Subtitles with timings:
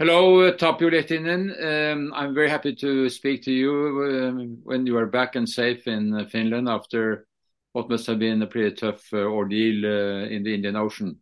[0.00, 1.52] Hello, Tapio Lehtinen.
[1.62, 3.70] Um, I'm very happy to speak to you
[4.02, 7.28] um, when you are back and safe in uh, Finland after
[7.74, 11.20] what must have been a pretty tough uh, ordeal uh, in the Indian Ocean.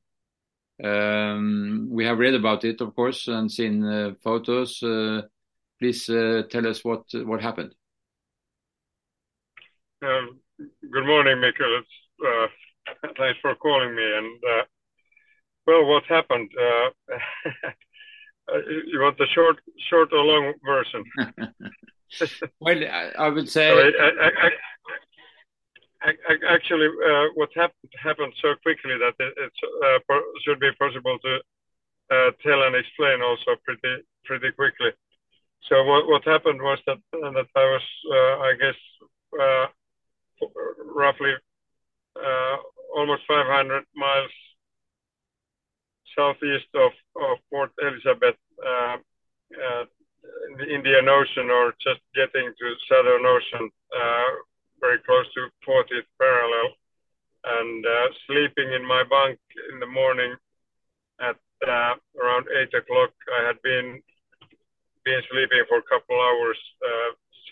[0.83, 4.79] Um, we have read about it, of course, and seen photos.
[5.79, 7.75] Please tell us what what happened.
[10.01, 11.83] Good morning, Mikael.
[13.19, 14.17] Thanks for calling me.
[14.17, 14.65] And
[15.67, 16.51] well, what happened?
[18.49, 19.57] Uh, you want the short
[19.89, 21.05] short or long version?
[22.61, 22.79] Well,
[23.19, 23.71] I would say.
[26.47, 31.41] Actually, uh, what happened happened so quickly that it uh, should be possible to
[32.45, 34.91] tell and explain also pretty pretty quickly.
[35.71, 38.79] So what what happened was that I was, I guess,
[40.85, 41.33] roughly
[42.95, 44.31] almost 500 miles
[46.17, 48.97] southeast of of Port Elizabeth uh,
[49.53, 49.85] uh,
[50.49, 54.31] in the Indian Ocean or just getting to Southern Ocean, uh,
[54.81, 56.69] very close to 40th parallel.
[57.45, 57.85] And
[58.27, 59.39] sleeping in my bunk
[59.73, 60.37] in the morning
[61.21, 63.11] at around 8 o'clock.
[63.35, 64.01] I had been
[65.05, 66.59] been sleeping for a couple hours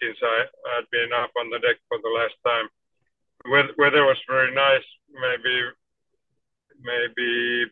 [0.01, 2.69] since I had been up on the deck for the last time.
[3.77, 5.75] Weather was very nice, Maybe
[6.83, 7.67] maybe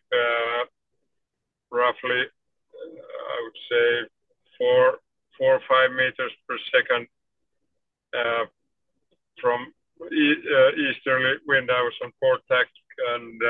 [1.71, 4.09] roughly, uh, I would say
[4.57, 4.99] four
[5.37, 7.07] four or five meters per second
[8.13, 8.45] uh,
[9.41, 11.69] from uh, easterly wind.
[11.71, 12.67] I was on port tack
[13.15, 13.41] and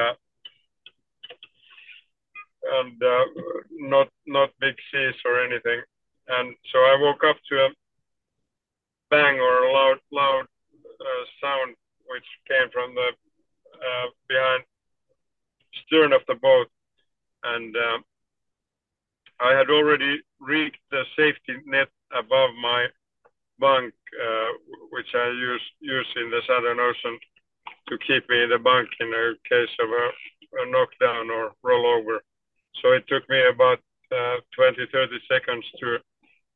[4.27, 5.81] not big seas or anything.
[6.27, 7.69] And so I woke up to a
[9.09, 10.45] bang or a loud loud
[11.41, 13.09] sound which came from the
[14.27, 14.63] behind
[15.85, 16.67] stern of the boat.
[17.43, 17.99] Uh,
[19.39, 22.87] I had already rigged the safety net above my
[23.59, 24.47] bunk, uh,
[24.91, 25.29] which I
[25.81, 27.17] use in the Southern Ocean
[27.87, 32.19] to keep me in the bunk in a case of a knockdown or rollover.
[32.81, 33.79] So it took me about
[34.11, 35.97] uh, 20, 30 seconds to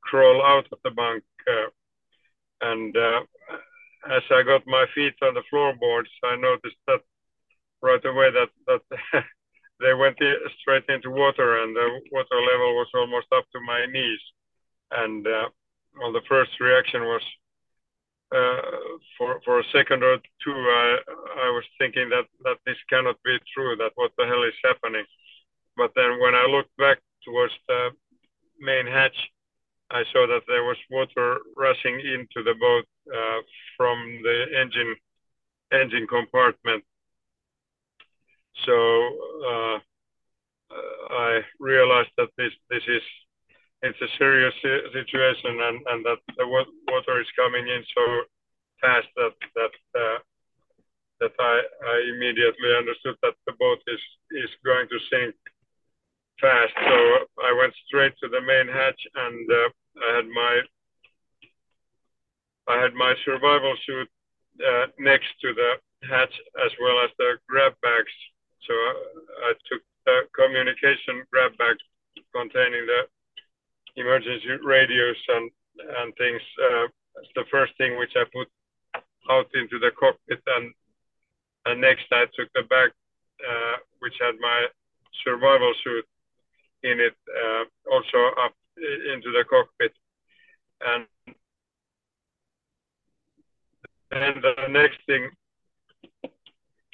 [0.01, 1.23] crawl out of the bunk.
[2.61, 2.95] And
[4.09, 7.01] as I got my feet on the floorboards, I noticed that
[7.81, 8.81] right away that that
[9.79, 10.17] they went
[10.61, 14.19] straight into water, and the water level was almost up to my knees.
[14.91, 15.49] And uh,
[15.99, 17.21] well, the first reaction was
[18.33, 18.61] uh,
[19.17, 20.97] for for a second or two, I
[21.45, 22.25] I was thinking that
[22.65, 25.05] this cannot be true, that what the hell is happening?
[25.77, 27.89] But then when I looked back towards the
[28.59, 29.15] main hatch,
[29.91, 33.41] I saw that there was water rushing into the boat uh,
[33.77, 34.95] from the engine
[35.71, 36.83] engine compartment.
[38.67, 39.79] Uh,
[41.09, 43.01] I realized that this this is
[43.83, 44.53] it's a serious
[44.93, 48.03] situation and that the water is coming in so
[48.81, 49.35] fast that
[49.95, 50.19] uh,
[51.21, 53.99] I immediately understood that the boat is
[54.31, 55.35] is going to sink
[56.39, 56.73] fast.
[56.75, 56.97] So
[57.43, 59.69] I went straight to the main hatch, and uh,
[60.03, 60.61] I had my
[62.67, 64.09] I had my survival suit
[64.99, 65.71] next to the
[66.07, 66.33] hatch
[66.65, 68.11] as well as the grab bags.
[68.69, 71.77] I took the communication grab bag
[72.33, 73.01] containing the
[73.95, 76.41] emergency radios and and things
[77.19, 78.47] as the first thing which I put
[79.29, 80.41] out into the cockpit.
[80.47, 82.91] And next, I took the bag
[83.43, 84.67] uh, which had my
[85.23, 86.05] survival suit
[86.83, 89.93] in it uh, also up into the cockpit.
[90.85, 91.05] And
[94.11, 95.29] then the next thing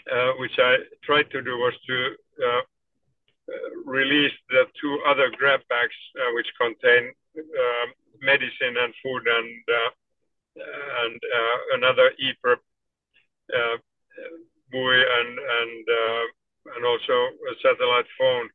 [0.08, 1.98] Uh, which I tried to do was to
[2.40, 2.62] uh,
[3.86, 7.12] release the two other grab bags uh, which contain
[8.22, 9.48] medicine and food and
[11.04, 11.20] and
[11.76, 12.60] another EPIRB
[14.72, 15.02] buoy
[16.76, 18.50] and also a satellite phone.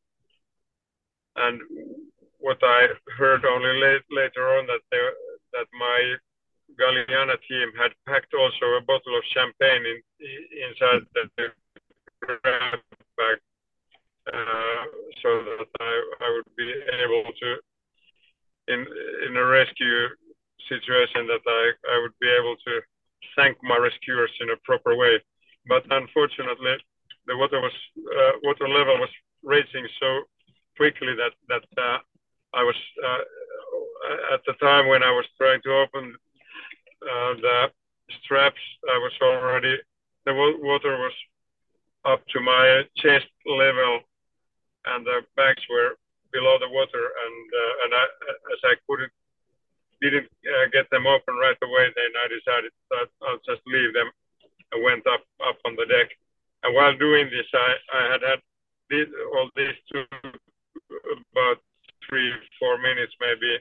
[1.36, 1.60] And
[2.38, 4.82] what I heard only later on that
[5.52, 6.16] that my
[6.80, 9.84] Galiana team had packed also a bottle of champagne
[10.66, 11.52] inside the
[12.20, 12.80] grab
[13.16, 13.38] bag
[15.22, 16.72] so that I would be
[17.04, 17.48] able to,
[18.68, 18.86] in
[19.26, 20.08] in a rescue
[20.68, 22.80] situation, that I I would be able to
[23.36, 25.20] thank my rescuers in a proper way.
[25.66, 26.76] But unfortunately,
[27.26, 29.10] the water was uh, water level was
[29.42, 30.22] rising so
[30.76, 31.98] quickly that that uh,
[32.54, 36.14] I was uh, at the time when I was trying to open
[37.40, 37.70] the
[38.24, 38.60] straps,
[38.90, 39.78] I was already
[40.24, 41.12] the water was
[42.04, 44.00] up to my chest level,
[44.86, 45.96] and the bags were
[46.32, 48.04] below the water, and uh, and I,
[48.52, 49.12] as I couldn't
[50.02, 54.10] didn't uh, get them open right away, then I decided that I'll just leave them.
[54.72, 56.10] I went up up on the deck,
[56.62, 58.40] and while doing this, I I had had
[58.90, 60.04] this, all these two
[61.32, 61.60] about
[62.08, 63.60] three four minutes maybe,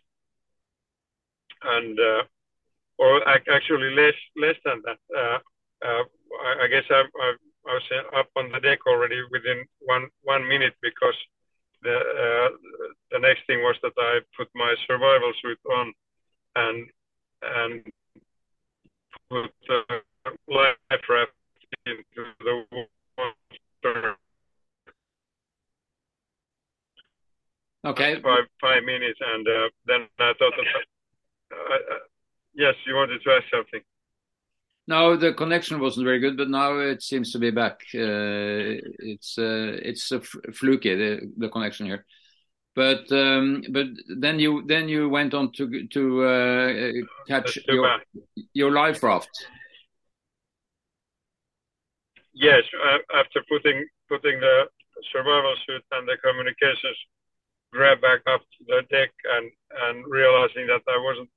[1.64, 2.24] and uh,
[2.98, 5.00] or actually less less than that.
[5.16, 5.40] Uh,
[5.86, 6.04] uh,
[6.46, 7.34] I, I guess I, I
[7.68, 11.16] I was up on the deck already within one one minute because
[11.82, 12.50] the uh,
[13.12, 15.94] the next thing was that I put my survival suit on
[16.56, 16.88] and
[17.42, 17.84] and
[19.30, 19.84] put the
[20.48, 21.32] life raft
[21.86, 22.88] into the
[23.18, 24.16] water.
[27.86, 28.22] Okay.
[28.22, 30.86] Five five minutes, and uh, then I thought that.
[31.52, 32.00] Uh, uh,
[32.54, 33.82] yes, you wanted to ask something.
[34.86, 37.80] No, the connection wasn't very good, but now it seems to be back.
[37.96, 42.06] Uh, it's uh, it's a fluky the, the connection here,
[42.76, 46.92] but um, but then you then you went on to to uh,
[47.28, 48.02] catch your
[48.54, 49.30] your life raft.
[52.34, 52.64] Yes,
[53.16, 54.66] after putting putting the
[55.14, 56.98] survival suit and the communications
[57.72, 59.50] grab back up to the deck and
[59.88, 61.30] and realizing that I wasn't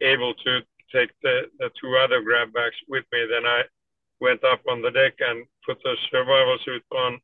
[0.00, 0.60] able to
[0.92, 3.26] take the, the two other grab bags with me.
[3.30, 3.62] Then I
[4.20, 7.20] went up on the deck and put the survival suit on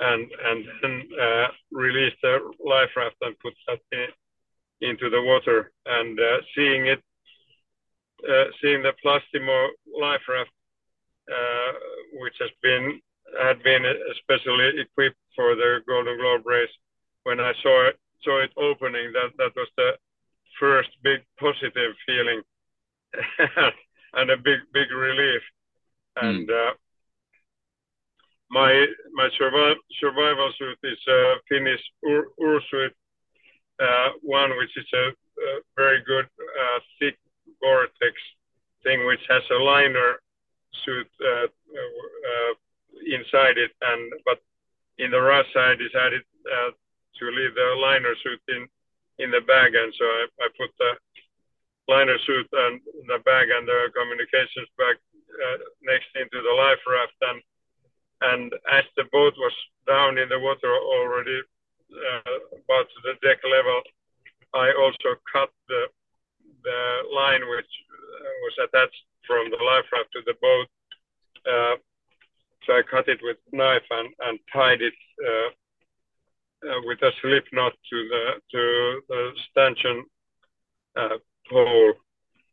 [0.00, 5.72] and and then uh, released the life raft and put that in, into the water.
[5.86, 7.02] And uh, seeing it,
[8.28, 9.68] uh, seeing the Plastimo
[9.98, 10.50] life raft,
[11.30, 11.72] uh,
[12.20, 13.00] which has been
[13.40, 16.70] had been especially equipped for the Golden Globe race,
[17.24, 19.92] when I saw it saw it opening, that that was the
[20.58, 22.42] first big positive feeling
[24.14, 25.42] and a big big relief.
[26.16, 26.70] And mm.
[26.70, 26.74] uh,
[28.50, 32.92] my my survival survival suit is a Finnish Ur, Ursuit
[33.80, 37.16] uh, one, which is a, a very good uh, thick
[37.60, 38.14] Gore-Tex
[38.82, 40.20] thing, which has a liner
[40.84, 42.52] suit uh, uh,
[43.06, 44.38] inside it, and but
[44.98, 46.70] in the rush I decided uh,
[47.18, 48.68] to leave the liner suit in
[49.18, 50.92] in the bag, and so I, I put the
[51.88, 57.18] liner suit and the bag and the communications bag uh, next into the life raft.
[57.22, 57.40] And,
[58.22, 59.52] and as the boat was
[59.86, 61.40] down in the water already
[61.92, 63.82] uh, about to the deck level,
[64.54, 65.86] I also cut the,
[66.64, 66.80] the
[67.14, 70.68] line which uh, was attached from the life raft to the boat.
[71.46, 71.76] Uh,
[72.66, 75.50] so I cut it with knife and, and tied it uh,
[76.84, 80.04] with a slip knot to the to the stanchion
[80.96, 81.18] uh,
[81.50, 81.92] hole.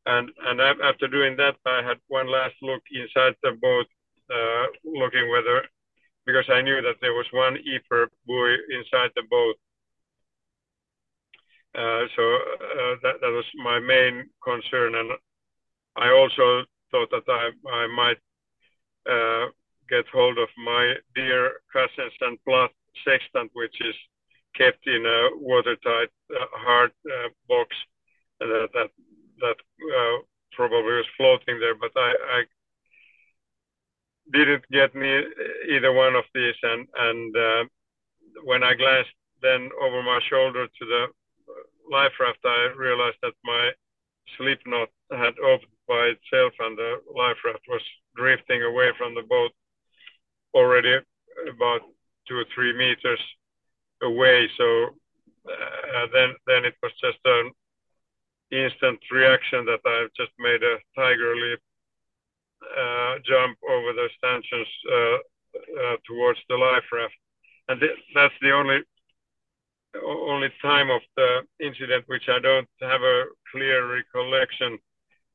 [0.06, 3.88] And, and after doing that, I had one last look inside the boat,
[4.30, 5.63] uh, looking whether,
[6.25, 9.56] because I knew that there was one EPIRB buoy inside the boat.
[11.75, 14.95] Uh, so uh, that, that was my main concern.
[14.95, 15.12] And
[15.95, 18.18] I also thought that I, I might
[19.10, 19.51] uh,
[19.89, 22.71] get hold of my dear Cassens and Plath
[23.05, 23.95] sextant, which is
[24.55, 27.69] kept in a watertight uh, hard uh, box
[28.39, 28.89] that that
[29.39, 29.57] that
[29.97, 30.17] uh,
[30.51, 32.43] probably was floating there, but I, I
[34.31, 35.23] didn't get me
[35.69, 36.55] either one of these.
[36.63, 37.63] And and uh,
[38.43, 41.05] when I glanced then over my shoulder to the
[41.91, 43.71] life raft, I realized that my
[44.38, 47.81] slip knot had opened by itself, and the life raft was
[48.15, 49.51] drifting away from the boat
[50.53, 51.00] already
[51.50, 51.81] about
[52.27, 53.20] two or three meters
[54.01, 54.50] away.
[54.58, 54.65] So
[55.50, 57.51] uh, then then it was just an
[58.51, 61.60] instant reaction that I've just made a tiger leap
[62.63, 65.18] uh, jump over the stanchions uh,
[65.82, 67.13] uh, towards the life raft,
[67.68, 68.80] and th that's the only
[70.34, 74.80] only time of the incident which I don't have a clear recollection,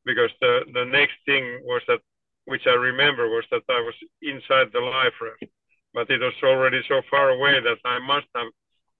[0.04, 2.00] because the the next thing was that
[2.46, 5.44] which I remember was that I was inside the life raft,
[5.98, 8.46] but it was already so far away that I must have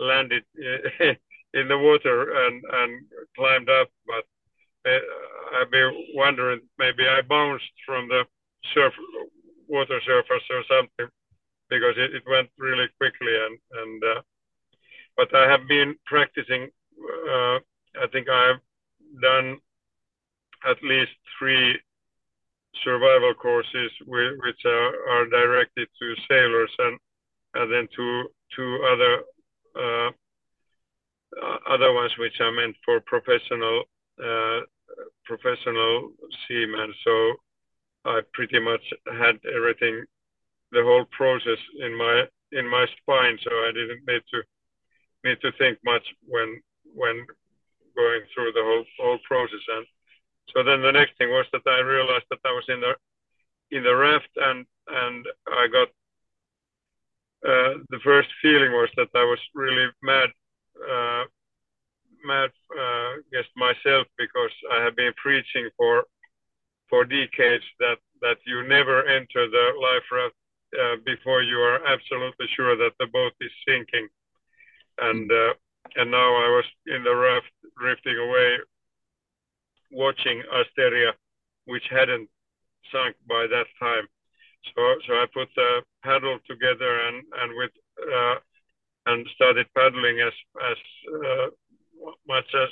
[0.01, 0.43] landed
[1.55, 4.25] in the water and and climbed up, but
[4.91, 4.99] uh,
[5.57, 8.25] I've been wondering maybe I bounced from the
[8.75, 8.93] surf
[9.69, 11.09] water surface or something
[11.71, 14.21] because it, it went really quickly and and uh,
[15.17, 16.63] but I have been practicing.
[17.31, 17.59] Uh,
[18.03, 18.61] I think I've
[19.23, 19.59] done
[20.69, 21.79] at least three
[22.85, 26.99] survival courses which are, directed to sailors and
[27.55, 29.23] and then two two other
[29.77, 30.11] uh,
[31.43, 33.85] uh, other ones which are meant for professional
[34.23, 34.61] uh,
[35.25, 36.13] professional
[36.47, 36.93] seamen.
[37.05, 37.33] So
[38.05, 40.05] I pretty much had everything,
[40.73, 44.43] the whole process in my in my spine, so I didn't need to
[45.25, 46.61] need to think much when
[46.95, 47.27] when
[47.97, 49.65] going through the whole whole process.
[49.77, 49.87] And
[50.55, 52.95] so then the next thing was that I realized that I was in the
[53.71, 55.89] in the raft and and I got
[57.47, 60.31] uh, the first feeling was that I was really mad
[60.91, 61.25] uh,
[62.25, 66.05] mad uh, against myself because I have been preaching for
[66.89, 70.35] for decades that that you never enter the life raft
[70.81, 74.09] uh, before you are absolutely sure that the boat is sinking,
[74.99, 75.55] and uh,
[75.97, 78.59] and now I was in the raft drifting away,
[79.91, 81.13] watching Asteria,
[81.67, 82.29] which hadn't
[82.93, 84.07] sunk by that time.
[84.75, 87.71] So so I put the paddle together and and with
[88.03, 88.37] uh,
[89.07, 90.33] and started paddling as
[90.71, 90.79] as
[91.15, 91.47] uh,
[92.27, 92.71] much as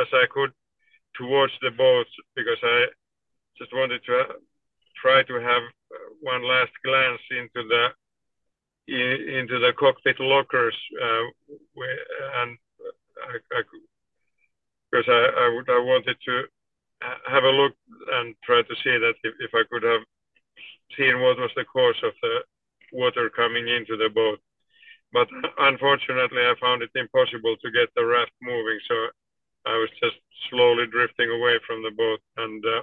[0.00, 0.52] as I could
[1.16, 2.06] towards the boat
[2.36, 2.86] because I
[3.58, 4.24] just wanted to
[5.02, 5.62] try to have
[6.20, 7.88] one last glance into the
[8.88, 11.24] into the cockpit lockers uh,
[12.40, 12.58] and
[13.28, 13.62] I, I,
[14.90, 16.44] because I, I, would, I wanted to
[17.00, 17.72] have a look
[18.12, 20.02] and try to see that if, if I could have
[20.96, 22.40] seen what was the cause of the
[22.92, 24.40] water coming into the boat.
[25.12, 25.28] But
[25.58, 28.94] unfortunately, I found it impossible to get the raft moving, so
[29.66, 30.16] I was just
[30.50, 32.20] slowly drifting away from the boat.
[32.36, 32.82] And uh,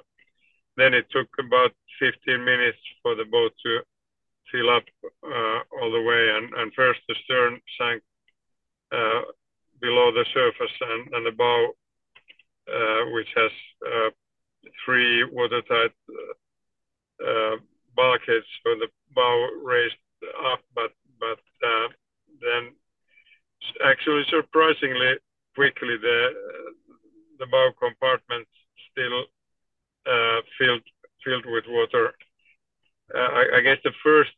[0.78, 3.80] then it took about 15 minutes for the boat to
[4.52, 4.84] fill up
[5.24, 6.30] uh, all the way.
[6.36, 8.02] And, and first the stern sank
[8.92, 9.22] uh,
[9.82, 11.74] below the surface and, and the bow,
[13.12, 13.52] which has
[13.86, 14.10] uh,
[14.84, 17.56] three watertight uh, uh,
[17.96, 19.96] bulkheads, so the bow raised
[20.52, 21.40] up, but but
[22.42, 22.74] then
[23.86, 25.16] actually surprisingly
[25.56, 26.30] quickly the
[27.40, 28.48] the bow compartment
[28.92, 29.26] still
[30.06, 30.84] uh, filled
[31.24, 32.14] filled with water.
[33.14, 34.32] Uh, I, I, guess the first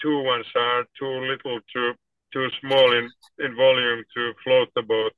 [0.00, 1.92] two ones are too little, too
[2.32, 5.12] too small in in volume to float the boat,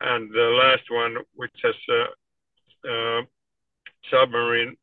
[0.00, 3.22] and the last one, which has a, a
[4.10, 4.76] submarine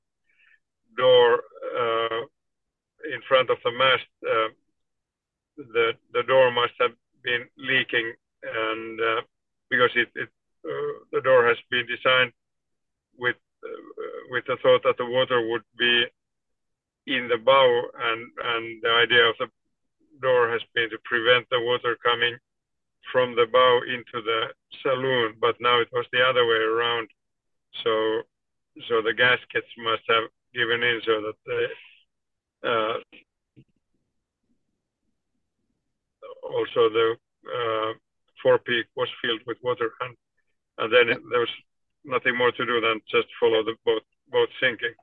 [0.96, 1.42] door
[1.80, 2.22] uh,
[3.14, 4.50] in front of the mast, uh,
[5.58, 6.92] the the door must have
[7.24, 9.22] been leaking, and uh,
[9.70, 10.30] because it, it
[10.66, 12.32] uh, the door has been designed
[13.18, 13.36] with
[14.30, 16.06] with the thought that the water would be
[17.08, 19.48] in the bow, and and the idea of the
[20.22, 22.38] door has been to prevent the water coming
[23.12, 24.48] from the bow into the
[24.84, 27.10] saloon, but now it was the other way around.
[27.84, 28.22] So
[28.88, 32.98] so the gaskets must have given in so that the uh,
[36.44, 37.16] also the
[37.48, 37.94] uh,
[38.44, 40.16] forepeak was filled with water, and,
[40.78, 41.50] and then there was
[42.06, 44.94] nothing more to do than just follow the boat boat sinking.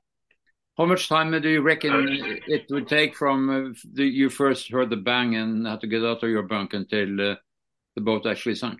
[0.77, 4.69] How much time do you reckon uh, it would take from uh, the, you first
[4.69, 7.35] heard the bang and had to get out of your bunk until uh,
[7.95, 8.79] the boat actually sank?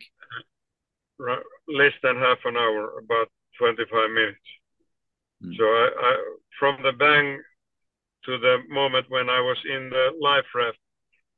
[1.68, 4.48] Less than half an hour, about 25 minutes.
[5.44, 5.58] Mm.
[5.58, 6.16] So I, I,
[6.60, 7.42] from the bang
[8.26, 10.78] to the moment when I was in the life raft,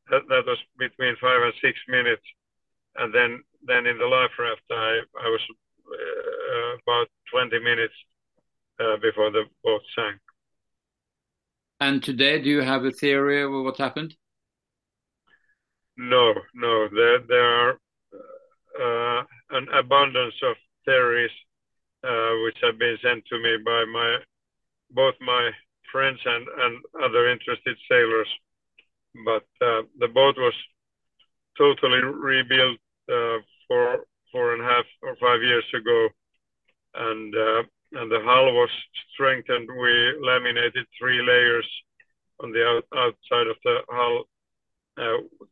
[0.10, 2.24] that, that was between five and six minutes.
[2.96, 5.42] And then, then in the life raft, I, I was
[5.88, 7.94] uh, about 20 minutes
[8.80, 10.20] uh, before the boat sank.
[11.80, 14.16] And today, do you have a theory of what happened?
[15.98, 16.88] No, no.
[16.90, 17.80] There, there are
[18.80, 21.32] uh, an abundance of theories
[22.04, 24.18] uh, which have been sent to me by my
[24.92, 25.52] both my
[25.92, 28.28] friends and, and other interested sailors.
[29.26, 30.54] But uh, the boat was
[31.58, 32.78] totally rebuilt
[33.12, 36.08] uh, for four and a half or five years ago,
[36.96, 37.64] and uh,
[37.94, 38.70] and the hull was
[39.14, 39.68] strengthened.
[39.70, 41.68] We laminated three layers
[42.44, 44.26] on the out, outside of the hull,
[44.98, 45.48] uh,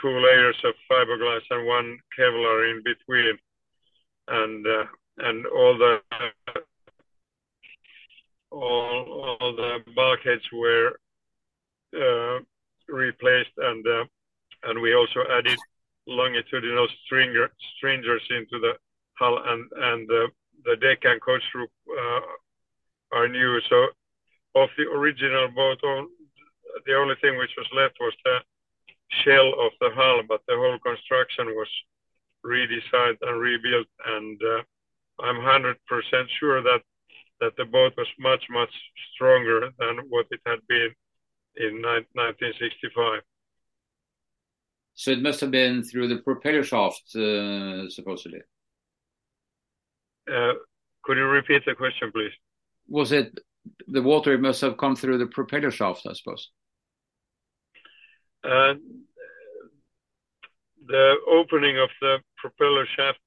[0.00, 3.38] two layers of fiberglass and one Kevlar in between,
[4.28, 4.84] and uh,
[5.18, 6.00] and all the
[8.50, 10.98] all, all the bulkheads were
[11.94, 12.38] uh,
[12.88, 14.04] replaced, and uh,
[14.64, 15.58] and we also added
[16.06, 18.72] longitudinal stringer, stringers into the
[19.18, 20.28] hull, and and the
[20.64, 22.20] the deck and coach roof uh,
[23.16, 23.60] are new.
[23.68, 23.86] So
[24.54, 25.78] of the original boat,
[26.86, 28.38] the only thing which was left was the
[29.10, 31.68] shell of the hull, but the whole construction was
[32.44, 33.86] redesigned and rebuilt.
[34.06, 34.62] And uh,
[35.22, 35.74] I'm 100%
[36.40, 36.80] sure that
[37.40, 38.72] that the boat was much much
[39.12, 40.90] stronger than what it had been
[41.56, 43.20] in 1965.
[44.94, 48.40] So it must have been through the propeller shaft, uh, supposedly.
[50.32, 50.52] Uh,
[51.02, 52.32] could you repeat the question, please?
[52.88, 53.38] Was it
[53.88, 56.50] the water It must have come through the propeller shaft, I suppose?
[58.44, 58.74] Uh,
[60.86, 63.18] the opening of the propeller shaft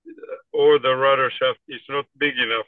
[0.54, 2.66] or the rudder shaft is not big enough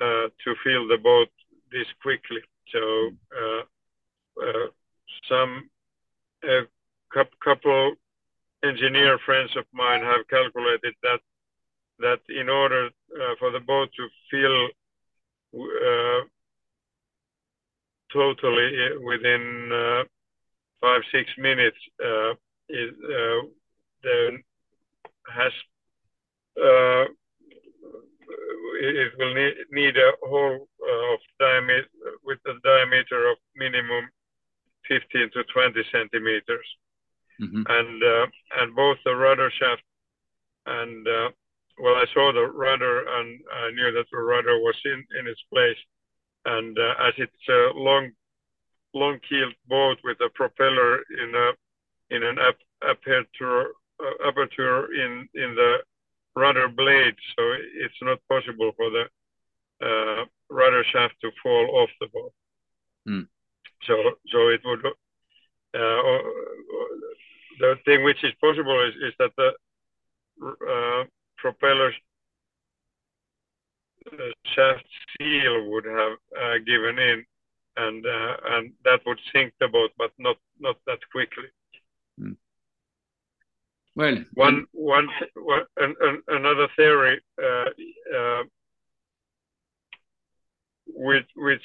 [0.00, 1.28] uh, to fill the boat
[1.72, 2.40] this quickly.
[2.72, 3.62] So uh,
[4.42, 4.66] uh,
[5.28, 5.68] some
[6.44, 6.62] a
[7.42, 7.94] couple
[8.64, 11.20] engineer friends of mine have calculated that
[11.98, 14.68] that in order uh, for the boat to fill
[15.54, 16.24] uh,
[18.12, 20.02] totally within uh,
[20.80, 21.78] five six minutes,
[22.68, 22.94] it,
[24.02, 24.32] there
[25.34, 25.52] has
[28.80, 31.88] it will need, need a hole of diameter
[32.24, 34.08] with a diameter of minimum
[34.88, 36.66] 15 to 20 centimeters.
[37.40, 37.62] Mm-hmm.
[37.68, 38.26] And uh,
[38.60, 39.82] and both the rudder shaft
[40.64, 41.28] and uh,
[41.78, 45.42] well, I saw the rudder and I knew that the rudder was in, in its
[45.52, 45.76] place.
[46.46, 48.10] And uh, as it's a long
[48.96, 51.48] long keeled boat with a propeller in a
[52.14, 53.62] in an ap- aperture
[54.00, 55.72] uh, aperture in in the
[56.34, 57.42] rudder blade, so
[57.84, 59.04] it's not possible for the
[59.88, 62.32] uh, rudder shaft to fall off the boat.
[63.08, 63.26] Mm.
[63.86, 63.94] So
[64.32, 66.18] so it would uh,
[67.58, 69.50] the thing which is possible is, is that the
[70.44, 71.04] uh,
[71.38, 71.92] propeller
[74.12, 74.86] uh, shaft
[75.18, 77.24] seal would have uh, given in,
[77.76, 81.48] and uh, and that would sink the boat, but not not that quickly.
[82.20, 82.36] Mm.
[83.94, 87.70] Well, one one, one an, an, another theory uh,
[88.16, 88.42] uh,
[90.86, 91.64] which which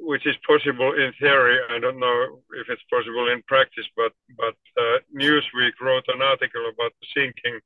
[0.00, 1.58] which is possible in theory.
[1.70, 6.70] I don't know if it's possible in practice, but but uh, Newsweek wrote an article
[6.72, 7.60] about the sinking,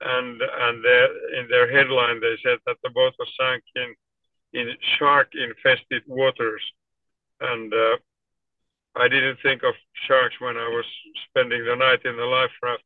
[0.00, 0.84] and and
[1.38, 3.94] in their headline they said that the boat was sunk in
[4.54, 6.62] in shark-infested waters,
[7.42, 7.96] and uh,
[8.96, 9.74] I didn't think of
[10.06, 10.84] sharks when I was
[11.28, 12.84] spending the night in the life raft.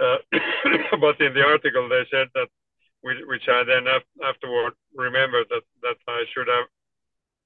[0.00, 0.18] Uh,
[1.00, 2.48] but in the article they said that,
[3.02, 3.86] which, which I then
[4.24, 6.66] afterward remembered that that I should have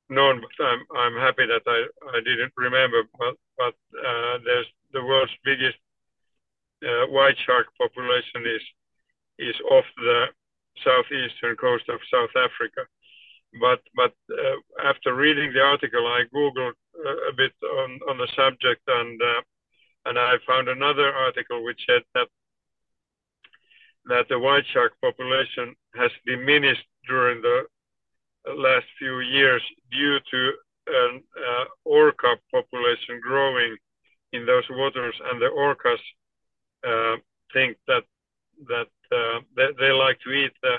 [0.09, 3.03] known, but I'm I'm happy that I I didn't remember.
[3.18, 5.79] But but uh, there's the world's biggest
[6.83, 8.62] uh, white shark population is
[9.38, 10.27] is off the
[10.85, 12.87] southeastern coast of South Africa.
[13.61, 16.75] But but uh, after reading the article, I googled
[17.07, 19.43] uh, a bit on on the subject and uh,
[20.07, 22.29] and I found another article which said that
[24.07, 27.62] that the white shark population has diminished during the
[28.57, 30.53] last few years due to
[30.87, 33.77] an uh, orca population growing
[34.33, 36.03] in those waters, and the orcas
[36.87, 37.17] uh,
[37.53, 38.05] think that
[38.69, 40.77] that uh, they, they, like to eat the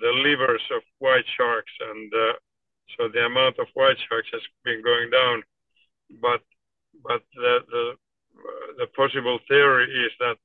[0.00, 2.32] the livers of white sharks, and uh,
[2.96, 5.42] so the amount of white sharks has been going down.
[6.20, 6.42] But
[7.02, 7.92] but the the,
[8.78, 10.36] the possible theory is that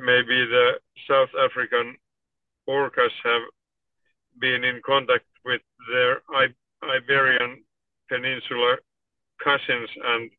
[0.00, 1.96] maybe the South African
[2.68, 3.42] orcas have
[4.40, 6.22] been in contact with their
[6.82, 7.62] Iberian
[8.08, 8.76] Peninsula
[9.42, 10.30] cousins and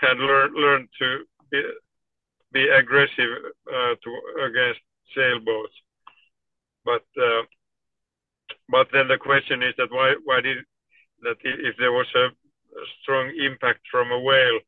[0.00, 1.62] had learned learned to be,
[2.52, 3.30] be aggressive
[3.68, 4.80] uh, to against
[5.14, 5.74] sailboats.
[6.86, 7.42] But uh,
[8.68, 10.58] but then the question is that why why did
[11.22, 12.28] that if there was a,
[13.02, 14.60] strong impact from a whale,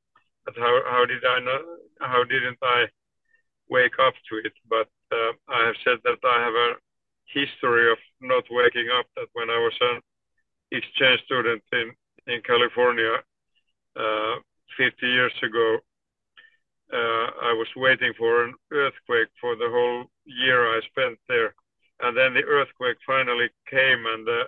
[0.44, 1.62] that how how did I not
[2.00, 2.87] how didn't I
[3.68, 4.54] wake up to it?
[4.68, 6.70] But uh, I have said that I have a
[7.38, 10.00] history of not waking up that when I was an
[10.72, 11.92] exchange student in,
[12.26, 13.14] in California
[13.96, 14.37] uh,
[14.76, 15.78] 50 years ago,
[17.48, 21.54] I was waiting for an earthquake for the whole year I spent there.
[22.00, 24.42] And then the earthquake finally came and the,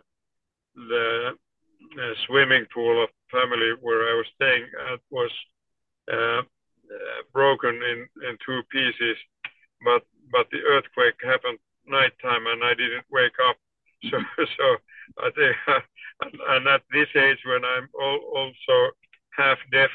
[0.74, 1.30] the,
[1.96, 5.30] the swimming pool of family where I was staying at was
[6.12, 9.16] uh, uh, broken in, in two pieces.
[9.84, 13.56] But, but the earthquake happened nighttime and I didn't wake up.
[14.10, 14.16] So,
[14.56, 14.66] so
[15.18, 15.56] I think,
[16.22, 18.92] and, and at this age when I'm all, also
[19.36, 19.90] half deaf,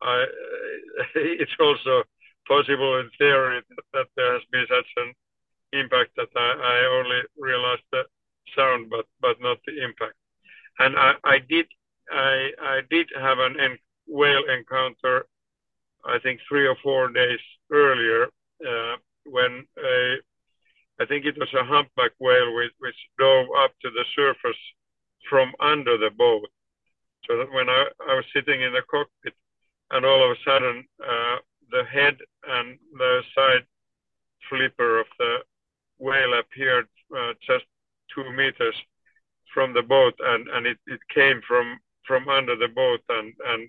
[0.00, 0.24] I,
[1.14, 2.04] it's also
[2.46, 5.12] possible in theory that, that, there has been such an
[5.72, 8.02] impact that I, I only realized the
[8.56, 10.14] sound, but but not the impact.
[10.78, 11.66] And I, I did
[12.10, 15.26] I I did have an en- whale encounter,
[16.04, 18.28] I think three or four days earlier,
[18.66, 20.16] uh, when a
[21.00, 24.60] I think it was a humpback whale which, which dove up to the surface
[25.30, 26.48] from under the boat.
[27.26, 29.34] So that when I, I was sitting in the cockpit,
[29.90, 31.36] and all of a sudden uh,
[31.70, 32.16] the head
[32.48, 33.64] and the side
[34.48, 35.38] flipper of the
[35.98, 37.64] whale appeared uh, just
[38.14, 38.74] two meters
[39.52, 43.68] from the boat, and, and it, it came from from under the boat and and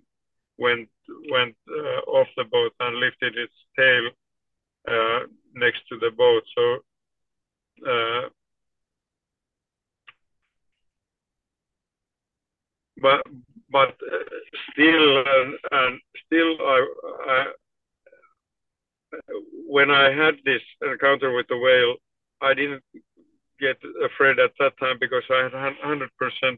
[0.57, 0.89] went
[1.29, 4.09] went uh, off the boat and lifted its tail
[4.87, 5.19] uh,
[5.55, 6.43] next to the boat.
[6.55, 6.77] So
[7.89, 8.29] uh,
[13.01, 13.21] but
[13.71, 14.23] but uh,
[14.71, 16.87] still and, and still I,
[17.27, 17.45] I
[19.67, 21.95] when I had this encounter with the whale,
[22.41, 22.83] I didn't
[23.59, 26.57] get afraid at that time because I had 100%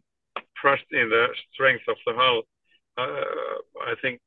[0.55, 2.43] trust in the strength of the hull.
[2.97, 4.19] Uh, I think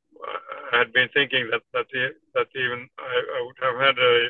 [0.73, 1.85] I had been thinking that that
[2.33, 4.29] that even I, I would have had a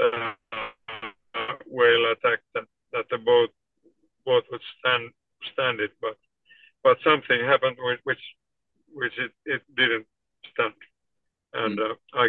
[0.00, 3.50] uh, whale attack that, that the boat
[4.24, 5.10] boat would stand
[5.52, 6.16] stand it, but
[6.82, 8.24] but something happened which which,
[8.92, 10.06] which it, it didn't
[10.52, 10.74] stand,
[11.54, 11.90] and mm.
[11.90, 12.28] uh, I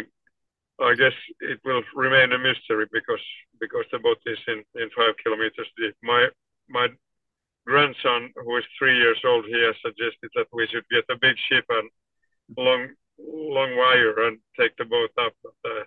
[0.80, 3.20] I guess it will remain a mystery because
[3.60, 5.94] because the boat is in, in five kilometers deep.
[6.02, 6.28] My
[6.68, 6.88] my
[7.66, 11.36] grandson, who is three years old, he has suggested that we should get a big
[11.48, 11.90] ship and
[12.56, 12.88] long
[13.18, 15.32] long wire and take the boat up.
[15.42, 15.84] But, uh,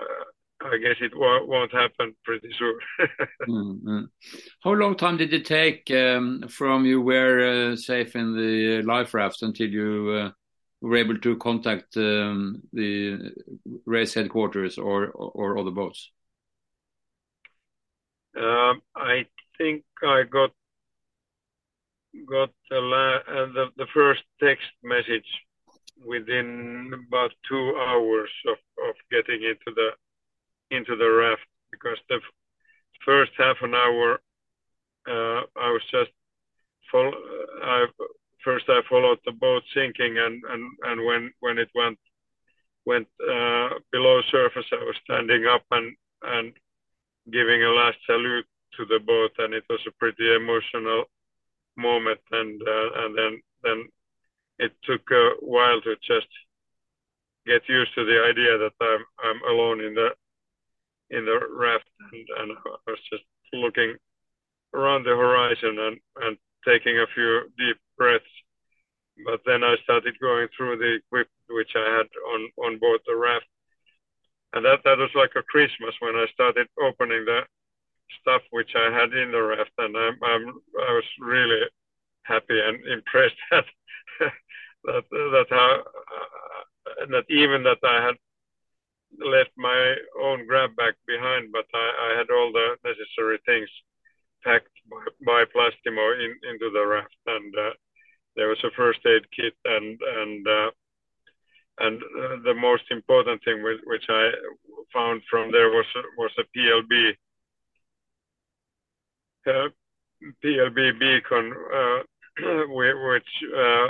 [0.00, 0.24] uh,
[0.60, 2.78] I guess it won't happen pretty soon.
[3.48, 4.00] mm-hmm.
[4.64, 9.14] How long time did it take um, from you were uh, safe in the life
[9.14, 10.30] raft until you uh,
[10.80, 13.32] were able to contact um, the
[13.84, 16.10] race headquarters or, or, other boats?
[18.36, 20.50] Um, I think I got
[22.26, 25.26] got the, uh, the, the first text message
[26.06, 29.90] within about two hours of, of getting into the
[30.70, 32.20] into the raft because the
[33.04, 34.20] first half an hour
[35.08, 36.10] uh, I was just
[36.90, 37.12] follow,
[37.62, 37.86] I
[38.44, 41.98] first I followed the boat sinking, and and and when when it went
[42.84, 46.52] went uh, below surface, I was standing up and and
[47.30, 48.46] giving a last salute
[48.76, 51.04] to the boat, and it was a pretty emotional
[51.76, 52.20] moment.
[52.32, 53.88] And uh, and then then
[54.58, 56.28] it took a while to just
[57.46, 60.08] get used to the idea that I'm I'm alone in the
[61.10, 63.96] in the raft, and, and I was just looking
[64.74, 68.24] around the horizon and and taking a few deep breaths.
[69.24, 73.16] But then I started going through the equipment which I had on, on board the
[73.16, 73.46] raft.
[74.52, 77.40] And that, that was like a Christmas when I started opening the
[78.20, 79.72] stuff which I had in the raft.
[79.78, 80.48] And I'm, I'm,
[80.88, 81.62] I was really
[82.22, 83.64] happy and impressed that,
[84.84, 88.16] that, that how, uh, that even that I had
[89.18, 93.68] left my own grab bag behind, but I, I had all the necessary things
[94.44, 97.70] packed by, by Plastimo in, into the raft, and uh,
[98.36, 100.70] there was a first aid kit, and and uh,
[101.80, 104.30] and uh, the most important thing which, which I
[104.92, 107.14] found from there was was a PLB
[109.46, 109.68] uh,
[110.44, 112.02] PLB beacon, uh,
[112.68, 113.88] which uh,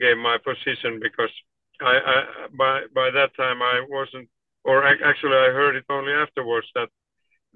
[0.00, 1.30] gave my position because
[1.80, 4.28] I, I by by that time I wasn't
[4.64, 6.88] or actually I heard it only afterwards that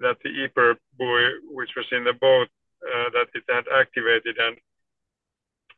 [0.00, 2.48] that the EPIRB buoy, which was in the boat,
[2.82, 4.56] uh, that it had activated, and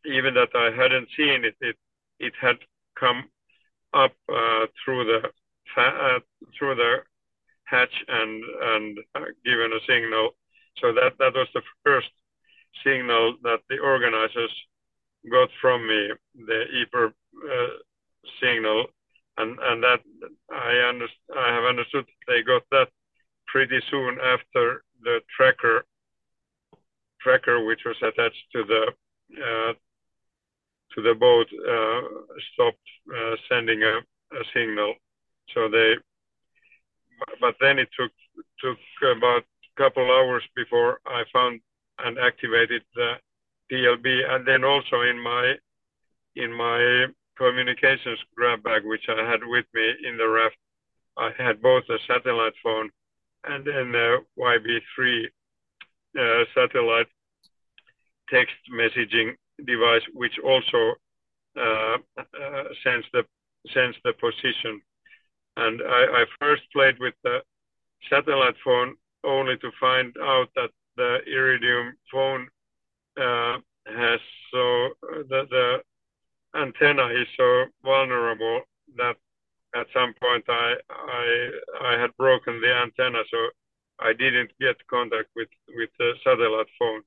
[0.04, 1.76] even that I hadn't seen it, it
[2.18, 2.56] it had
[2.98, 3.24] come
[3.94, 5.28] up uh, through the
[5.76, 6.18] uh,
[6.58, 6.96] through the
[7.64, 10.30] hatch and and uh, given a signal.
[10.80, 12.10] So that that was the first
[12.84, 14.52] signal that the organizers
[15.30, 16.10] got from me,
[16.46, 17.12] the EPIRB
[17.52, 17.66] uh,
[18.40, 18.86] signal,
[19.38, 20.00] and and that
[20.50, 22.88] I understand I have understood they got that
[23.52, 25.84] pretty soon after the tracker
[27.20, 28.84] tracker which was attached to the
[29.36, 29.72] uh,
[30.94, 32.00] to the boat uh,
[32.52, 33.96] stopped uh, sending a,
[34.36, 34.94] a, signal.
[35.54, 35.94] So they,
[37.40, 38.12] but then it took
[38.60, 38.78] took
[39.16, 41.60] about a couple hours before I found
[41.98, 43.12] and activated the
[43.70, 45.54] PLB and then also in my
[46.36, 50.56] in my communications grab bag, which I had with me in the raft,
[51.16, 52.90] I had both a satellite phone
[53.44, 55.24] and then uh, YB3
[56.18, 57.06] uh, satellite
[58.30, 60.94] text messaging device, which also
[61.58, 61.98] uh,
[62.82, 63.22] sends the
[63.72, 64.80] sends the position.
[65.56, 67.38] And I, I, first played with the
[68.08, 72.48] satellite phone only to find out that the Iridium phone
[73.20, 74.88] uh, has so
[75.28, 75.82] the, the
[76.58, 78.62] antenna is so vulnerable
[78.96, 79.16] that
[79.74, 81.50] at some point I I
[81.82, 83.38] I had broken the antenna, so
[83.98, 87.02] I didn't get contact with with the satellite phone,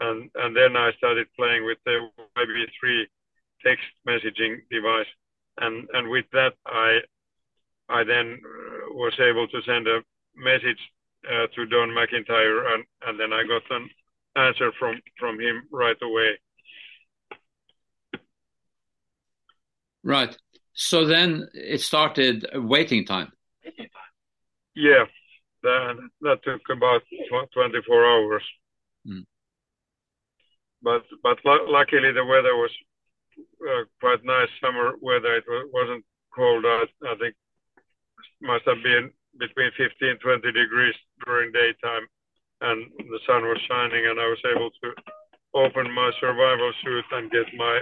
[0.00, 3.04] and and then I started playing with the YB3
[3.64, 5.10] text messaging device,
[5.58, 7.00] and and with that I
[7.88, 8.40] I then
[8.92, 10.02] was able to send a
[10.36, 10.80] message
[11.30, 13.88] uh, to Don McIntyre, and and then I got an
[14.36, 16.38] answer from from him right away.
[20.04, 20.36] Right.
[20.76, 23.32] So then it started waiting time.
[24.74, 25.04] Yeah,
[25.62, 27.02] that, that took about
[27.54, 28.42] 24 hours.
[29.08, 29.24] Mm.
[30.82, 32.70] But but luckily the weather was
[33.38, 35.36] uh, quite nice summer weather.
[35.36, 36.64] It wasn't cold.
[36.66, 37.34] I, I think
[38.42, 42.06] must have been between 15 20 degrees during daytime,
[42.60, 44.88] and the sun was shining, and I was able to
[45.54, 47.80] open my survival suit and get my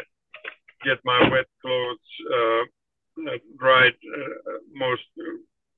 [0.84, 1.98] get my wet clothes
[2.30, 2.64] uh, uh
[3.58, 5.02] dried, uh, most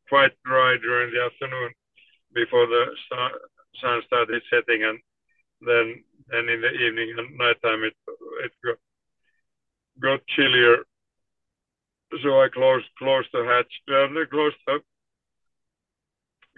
[0.08, 1.72] quite dry during the afternoon
[2.34, 3.30] before the sun,
[3.80, 4.98] sun started setting, and
[5.60, 7.94] then and in the evening and nighttime it
[8.44, 8.78] it got
[10.02, 10.84] got chillier.
[12.22, 14.80] So I closed closed the hatch, uh, closed the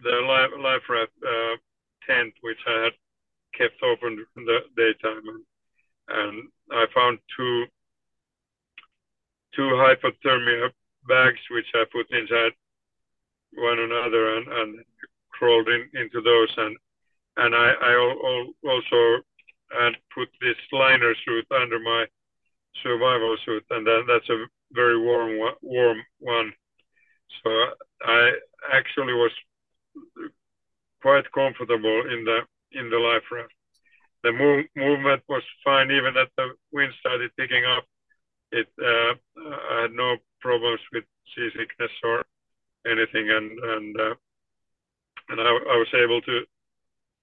[0.03, 1.57] the life, life raft uh,
[2.07, 2.93] tent which I had
[3.57, 5.43] kept open in the daytime, and,
[6.09, 7.64] and I found two
[9.55, 10.71] two hypothermia
[11.09, 12.53] bags which I put inside
[13.55, 14.85] one another and, and
[15.31, 16.77] crawled in, into those and
[17.39, 17.95] and I, I
[18.67, 19.23] also
[19.71, 22.07] had put this liner suit under my
[22.83, 26.53] survival suit, and that, that's a very warm warm one.
[27.43, 27.51] So
[28.03, 28.33] I
[28.73, 29.31] actually was
[31.01, 32.41] quite comfortable in the
[32.73, 33.53] in the life raft.
[34.25, 37.85] The move, movement was fine, even that the wind started picking up.
[38.53, 39.15] It uh,
[39.75, 42.25] I had no problems with seasickness or
[42.87, 44.15] anything, and and uh,
[45.29, 46.41] and I, I, was able to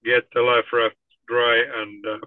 [0.04, 0.96] get the life raft
[1.28, 2.26] dry, and uh,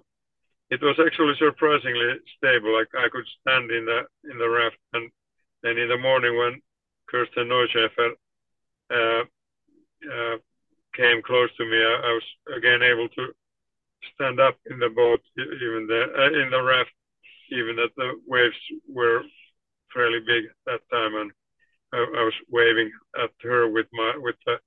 [0.69, 2.73] it was actually surprisingly stable.
[2.73, 5.09] Like I could stand in the in the raft, and
[5.63, 6.61] then in the morning when
[7.07, 8.11] Kirsten Neuschäfer
[8.91, 9.23] uh,
[10.11, 10.37] uh,
[10.95, 13.27] came close to me, I, I, was again able to
[14.15, 16.91] stand up in the boat, even the uh, in the raft,
[17.51, 18.55] even that the waves
[18.87, 19.23] were
[19.93, 21.31] fairly big at that time, and
[21.93, 24.57] I, I was waving at her with my with the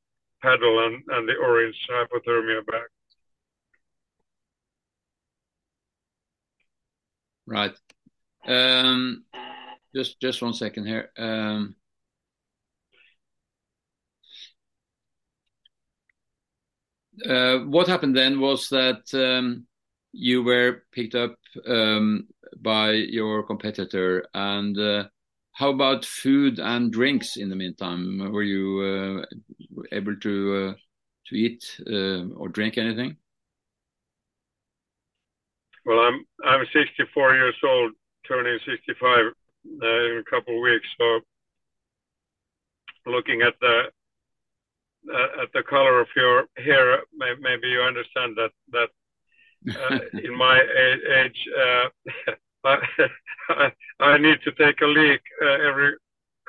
[0.42, 2.88] paddle and, and the orange hypothermia bag.
[7.46, 7.74] Right.
[8.46, 9.24] Um,
[9.94, 11.10] just just one second here.
[11.16, 11.76] Um,
[17.28, 19.66] uh, what happened then was that um,
[20.12, 22.28] you were picked up um,
[22.60, 25.04] by your competitor, and uh,
[25.52, 28.30] how about food and drinks in the meantime?
[28.32, 30.74] Were you uh, able to uh,
[31.26, 33.16] to eat uh, or drink anything?
[35.84, 37.92] Well, I'm I'm 64 years old,
[38.26, 40.86] turning 65 uh, in a couple of weeks.
[40.98, 41.20] So,
[43.06, 43.90] looking at the
[45.42, 48.52] at the color of your hair, may, maybe you understand that
[50.42, 50.58] my
[51.20, 51.86] age, uh,
[52.64, 55.92] I, I need to take a leak uh, every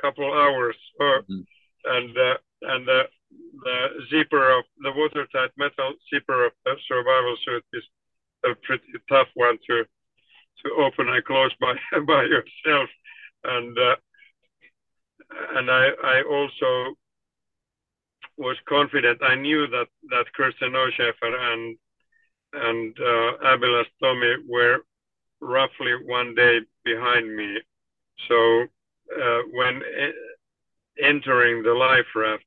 [0.01, 1.41] couple hours, mm-hmm.
[1.95, 2.37] and uh,
[2.73, 3.01] and the
[4.09, 7.83] zipper of the watertight metal zipper of the survival suit is
[8.45, 9.83] a pretty tough one to
[10.61, 11.73] to open and close by
[12.13, 12.89] by yourself,
[13.43, 13.95] and uh,
[15.57, 16.95] and I I also
[18.37, 19.21] was confident.
[19.21, 21.77] I knew that that Kirsten Neuschäfer and
[22.69, 24.77] and uh, Abhilash Tomy were
[25.41, 27.59] roughly one day behind me.
[28.27, 28.63] So
[29.21, 32.43] uh, when e- entering the life raft,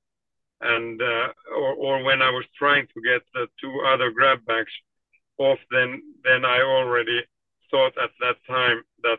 [0.62, 4.72] and uh, or, or, when I was trying to get the two other grab bags
[5.38, 7.20] off, then then I already
[7.70, 9.18] thought at that time that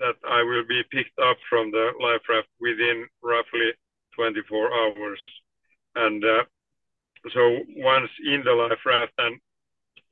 [0.00, 3.72] that I will be picked up from the life raft within roughly
[4.14, 5.20] 24 hours,
[5.94, 6.44] and uh,
[7.32, 9.40] so once in the life raft, and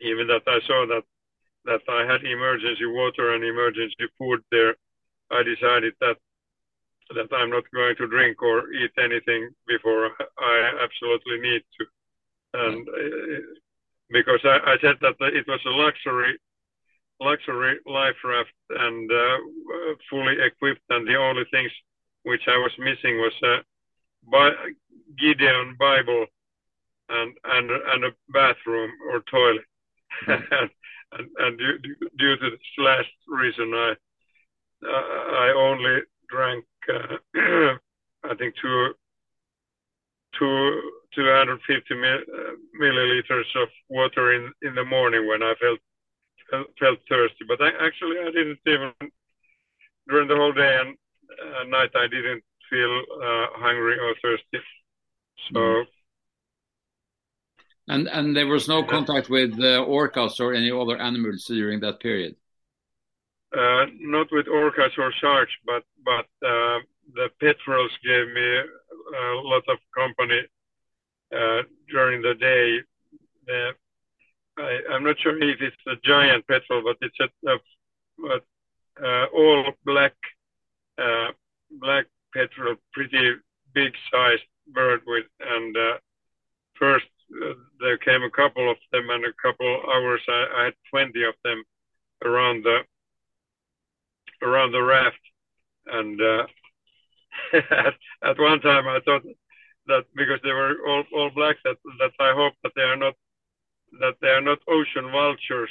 [0.00, 1.04] even that I saw that
[1.64, 4.76] that I had emergency water and emergency food there,
[5.30, 6.16] I decided that
[7.10, 11.84] that I'm not going to drink or eat anything before I absolutely need to,
[12.54, 13.40] and uh,
[14.10, 16.38] because I, I, said that it was a luxury
[17.20, 19.36] luxury life raft and uh,
[20.10, 21.70] fully equipped, and the only things
[22.22, 23.56] which I was missing was a
[24.30, 24.72] Bi-
[25.18, 26.26] Gideon Bible
[27.08, 29.64] and and and a bathroom or toilet.
[31.16, 31.78] And, and due,
[32.18, 33.94] due, to this last reason, I
[34.84, 37.16] I only drank uh,
[38.24, 38.94] I think two
[40.38, 40.82] two
[41.14, 45.78] 250 mil, uh, milliliters of water in in the morning when I felt
[46.50, 47.44] felt, felt thirsty.
[47.46, 48.92] But I, actually I didn't even
[50.08, 50.96] during the whole day and
[51.44, 54.58] uh, night I didn't feel uh, hungry or thirsty.
[55.52, 55.60] So.
[55.60, 55.86] Mm
[57.88, 62.00] and and there was no contact with uh, orcas or any other animals during that
[62.00, 62.36] period.
[63.56, 66.78] Uh, not with orcas or sharks, but but uh,
[67.14, 70.42] the petrels gave me a lot of company
[71.34, 72.78] uh, during the day.
[73.46, 73.70] The,
[74.56, 78.40] I, am not sure if it's a giant petrel, but it's a, a,
[79.04, 80.14] a all black
[80.98, 81.32] uh,
[81.70, 83.34] black petrel, pretty
[83.72, 85.98] big sized bird with, and uh,
[86.74, 90.74] first uh, there came a couple of them, and a couple hours I, I had
[90.90, 91.62] 20 of them
[92.24, 92.80] around the
[94.42, 95.20] around the raft,
[95.86, 96.46] and uh,
[97.70, 99.22] at, at one time I thought
[99.86, 103.14] that because they were all, all black that that I hope that they are not
[104.00, 105.70] that they are not ocean vultures.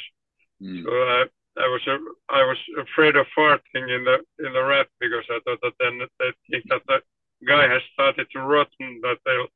[0.61, 0.83] Mm.
[0.83, 1.25] So I
[1.57, 1.81] I was
[2.29, 5.99] I was afraid of farting in the in the raft because I thought that then
[6.19, 7.01] they think that the
[7.45, 9.47] guy has started to rot and that they'll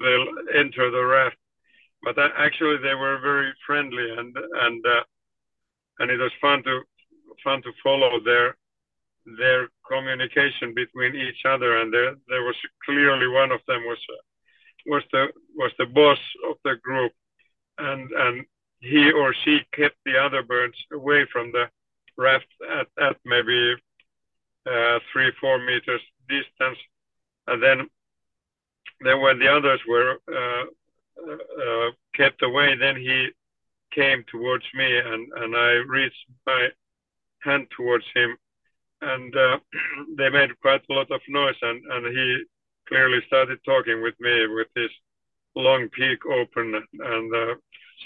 [0.00, 1.36] they'll enter the raft.
[2.02, 5.02] But actually they were very friendly and and uh,
[5.98, 6.82] and it was fun to
[7.44, 8.56] fun to follow their
[9.38, 13.98] their communication between each other and there there was clearly one of them was
[14.86, 17.12] was the was the boss of the group
[17.78, 18.44] and and
[18.80, 21.68] he or she kept the other birds away from the
[22.16, 22.46] raft
[22.78, 23.74] at, at maybe
[24.70, 26.78] uh, three four meters distance
[27.46, 27.88] and then
[29.00, 30.64] then when the others were uh,
[31.30, 33.28] uh, kept away then he
[33.94, 36.68] came towards me and and I reached my
[37.40, 38.36] hand towards him
[39.02, 39.58] and uh,
[40.16, 42.44] they made quite a lot of noise and, and he
[42.88, 44.90] clearly started talking with me with his
[45.56, 47.54] long peak open and uh,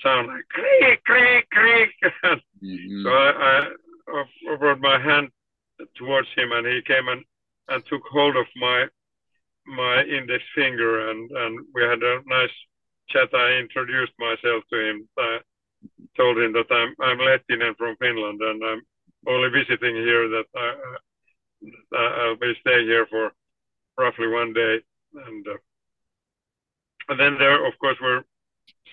[0.02, 1.90] sound like creak creak creak
[2.24, 3.02] mm-hmm.
[3.02, 3.68] so I,
[4.08, 5.28] I offered my hand
[5.96, 7.24] towards him and he came and,
[7.68, 8.86] and took hold of my
[9.66, 12.50] my index finger and, and we had a nice
[13.08, 13.28] chat.
[13.34, 15.08] I introduced myself to him.
[15.18, 15.38] I
[16.16, 18.82] told him that I'm I'm Lehtinen from Finland and I'm
[19.26, 20.96] only visiting here that I,
[21.96, 23.32] I'll be staying here for
[23.98, 24.80] roughly one day.
[25.14, 25.56] And, uh,
[27.08, 28.24] and then there, of course, were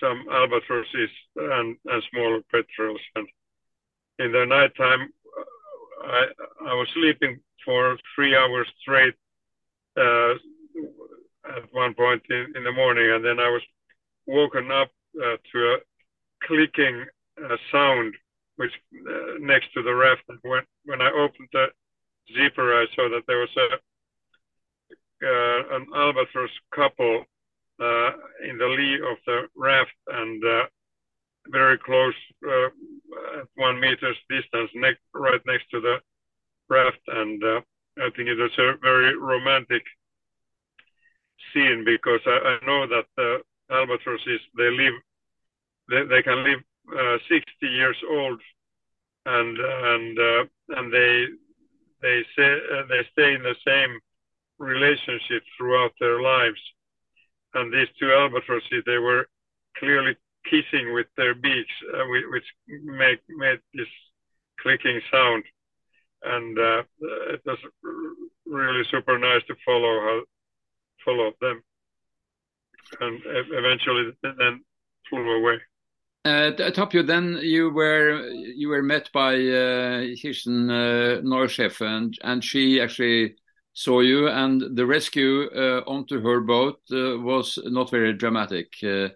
[0.00, 3.00] some albatrosses and, and smaller petrels.
[3.14, 3.28] And
[4.18, 5.10] in the nighttime,
[6.04, 6.26] I,
[6.66, 9.14] I was sleeping for three hours straight
[9.96, 10.34] uh,
[11.48, 13.62] at one point in, in the morning, and then I was
[14.26, 15.76] woken up uh, to a
[16.46, 17.04] clicking
[17.42, 18.14] uh, sound
[18.56, 18.72] which
[19.08, 20.22] uh, next to the raft.
[20.28, 21.66] And when when I opened the
[22.36, 23.68] zipper, I saw that there was a
[25.24, 27.24] uh, an albatross couple
[27.80, 28.10] uh,
[28.48, 30.64] in the lee of the raft and uh,
[31.48, 35.96] very close at one meter's distance, ne- right next to the
[36.68, 37.00] raft.
[37.08, 37.42] And
[37.98, 39.82] I think it was a very romantic
[41.52, 43.38] scene because I, I know that the
[43.70, 44.94] albatrosses they live
[45.90, 46.60] they, they can live
[46.98, 48.40] uh, 60 years old,
[49.26, 50.44] and and uh,
[50.76, 51.26] and they
[52.00, 53.98] they say uh, they stay in the same
[54.58, 56.60] relationship throughout their lives.
[57.54, 59.26] And these two albatrosses, they were
[59.76, 60.16] clearly
[60.48, 63.88] kissing with their beaks, uh, which make made this
[64.60, 65.44] clicking sound.
[66.24, 66.82] And uh,
[67.34, 67.58] it was
[68.46, 70.22] really super nice to follow how
[71.04, 71.62] follow them.
[73.00, 74.64] And eventually, then
[75.08, 75.58] flew away.
[76.24, 76.52] Uh,
[77.02, 83.34] then you were you were met by uh, Kirsten uh, Neuschäfer, and and she actually
[83.72, 88.72] saw you, and the rescue uh, onto her boat uh, was not very dramatic.
[88.82, 89.08] Uh,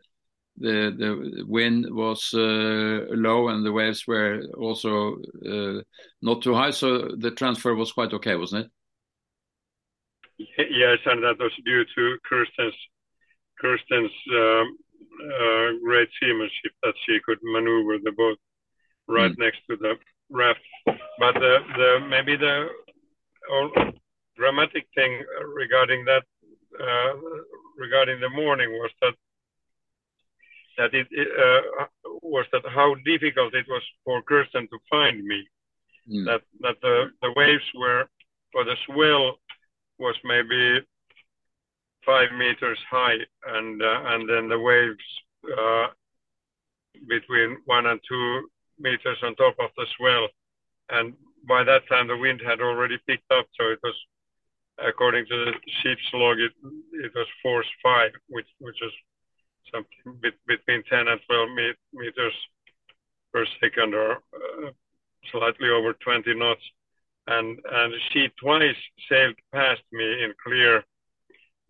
[0.58, 5.82] the the wind was uh, low, and the waves were also uh,
[6.22, 8.72] not too high, so the transfer was quite okay, wasn't it?
[10.58, 12.74] Yes, and that was due to Kirsten's
[13.60, 14.76] Kirsten's um,
[15.24, 18.38] uh, great seamanship that she could maneuver the boat
[19.08, 19.38] right mm.
[19.38, 19.94] next to the
[20.30, 20.60] raft.
[20.84, 22.68] But the, the maybe the
[24.36, 25.22] dramatic thing
[25.54, 26.24] regarding that
[26.78, 27.12] uh,
[27.78, 29.14] regarding the morning was that
[30.76, 31.84] that it, it uh,
[32.22, 35.48] was that how difficult it was for Kirsten to find me.
[36.10, 36.26] Mm.
[36.26, 38.08] That that the the waves were
[38.54, 39.38] or the swell
[39.98, 40.80] was maybe
[42.04, 43.18] five meters high,
[43.48, 45.04] and uh, and then the waves
[45.58, 45.86] uh,
[47.08, 50.28] between one and two meters on top of the swell.
[50.90, 51.14] And
[51.48, 53.94] by that time, the wind had already picked up, so it was,
[54.78, 56.52] according to the ship's log, it,
[56.92, 58.92] it was force five, which which was
[59.72, 61.48] something bit, between 10 and 12
[61.92, 62.34] meters
[63.32, 64.70] per second, or uh,
[65.32, 66.62] slightly over 20 knots.
[67.28, 68.76] And and she twice
[69.08, 70.84] sailed past me in clear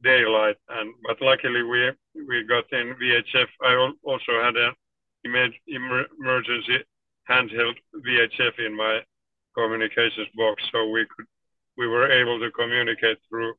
[0.02, 0.56] daylight.
[0.68, 3.48] And but luckily we we got in VHF.
[3.62, 4.74] I also had an
[5.66, 6.84] emergency
[7.28, 7.76] handheld
[8.06, 9.00] VHF in my
[9.56, 11.26] communications box, so we could
[11.78, 13.54] we were able to communicate through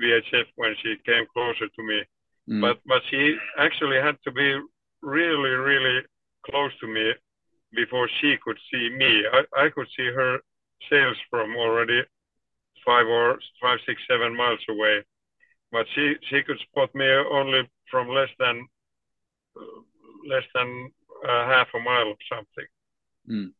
[0.00, 2.02] VHF when she came closer to me.
[2.48, 2.60] Mm.
[2.60, 4.58] But but she actually had to be
[5.02, 6.00] really really
[6.48, 7.12] close to me
[7.72, 9.24] before she could see me.
[9.32, 10.38] I, I could see her
[10.88, 12.02] sails from already
[12.84, 15.02] five or five, six, seven miles away,
[15.72, 18.66] but she she could spot me only from less than
[20.28, 20.90] less than
[21.28, 22.66] uh, half a mile or something.
[23.28, 23.52] Mm.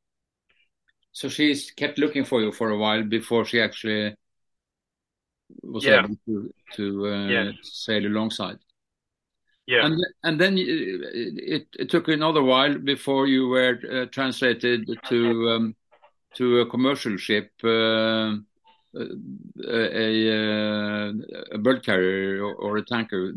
[1.13, 4.15] So she's kept looking for you for a while before she actually
[5.63, 6.05] was yeah.
[6.05, 7.55] able to to uh, yes.
[7.63, 8.59] sail alongside.
[9.67, 9.87] Yeah.
[9.87, 15.77] And and then it, it took another while before you were uh, translated to um,
[16.35, 18.37] to a commercial ship, uh,
[18.97, 19.07] a,
[19.65, 21.13] a,
[21.53, 23.33] a bulk carrier or, a tanker,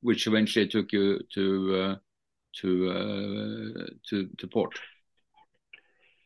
[0.00, 1.96] which eventually took you to uh,
[2.60, 4.78] to uh, to to port.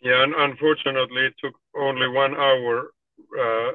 [0.01, 2.93] Yeah, and unfortunately, it took only one hour
[3.39, 3.73] uh,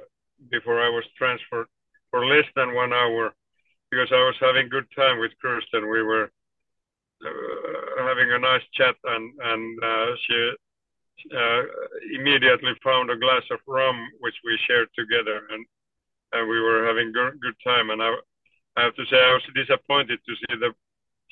[0.50, 1.68] before I was transferred,
[2.12, 3.34] for less than one hour,
[3.92, 5.90] because I was having good time with Kirsten.
[5.90, 6.32] We were
[7.26, 10.56] uh, having a nice chat, and and uh, she uh,
[12.14, 15.66] immediately found a glass of rum which we shared together, and
[16.34, 17.92] and we were having good, good time.
[17.92, 18.16] And I,
[18.76, 20.74] I have to say, I was disappointed to see the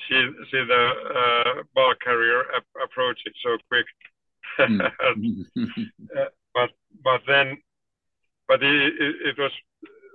[0.07, 3.85] see see the uh, bulk carrier ap- approaching so quick.
[6.17, 6.69] Uh, but
[7.03, 7.57] but then,
[8.47, 9.51] but it, it, it, was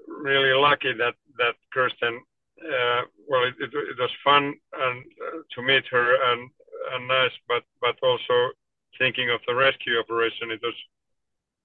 [0.07, 2.21] really lucky that that Kirsten.
[2.61, 6.51] Uh, well, it, it, it, was fun and uh, to meet her and
[6.93, 8.51] and nice, but but also
[8.99, 10.75] thinking of the rescue operation, it was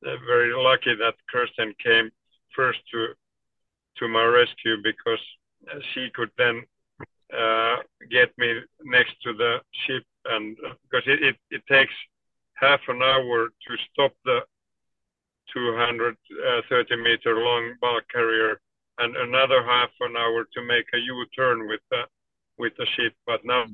[0.06, 2.12] uh, very lucky that Kirsten came
[2.56, 3.08] first to
[3.98, 5.20] to my rescue because
[5.70, 6.64] uh, she could then
[7.38, 7.78] uh,
[8.10, 11.94] get me next to the ship and because it, it, it takes
[12.56, 14.40] half an hour to stop the
[15.54, 18.60] 230 meter long bulk carrier
[19.00, 22.04] and another half an hour to make a U-turn with the
[22.58, 23.14] with the ship.
[23.26, 23.66] But now